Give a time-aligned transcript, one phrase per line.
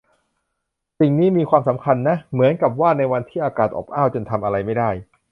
[0.99, 4.89] สิ่งนี้มีความสำคัญนะ เหมือนกับว่าในวันที่อากาศอบอ้าวจนทำอะไรไม่ได้